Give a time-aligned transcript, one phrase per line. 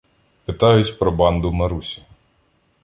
[0.45, 2.01] Питають про "банду Марусі".